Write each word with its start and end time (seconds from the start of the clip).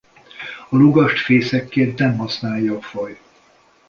A 0.69 0.75
lugast 0.77 1.17
fészekként 1.23 1.99
nem 1.99 2.17
használja 2.17 2.75
a 2.77 2.81
faj. 2.81 3.19